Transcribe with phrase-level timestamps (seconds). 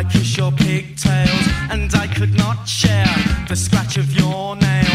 [0.00, 3.04] I kiss your pigtails, and I could not share
[3.48, 4.89] the scratch of your nails.